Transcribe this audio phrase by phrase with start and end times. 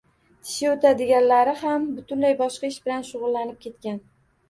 [0.45, 4.07] “Tishi o‘tadiganlari” ham butunlay boshqa ish bilan shug‘ullanib ketgan.